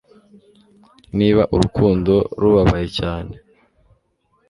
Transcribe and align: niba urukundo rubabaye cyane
niba 1.17 1.41
urukundo 1.55 2.13
rubabaye 2.41 2.87
cyane 2.97 3.33